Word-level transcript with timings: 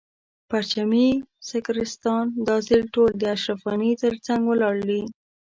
پرچمي 0.49 1.07
سکتریستان 1.49 2.25
دا 2.47 2.55
ځل 2.67 2.81
ټول 2.93 3.11
د 3.17 3.23
اشرف 3.35 3.59
غني 3.69 3.91
تر 4.03 4.13
څنګ 4.25 4.41
ولاړ 4.51 4.75
دي. 4.89 5.01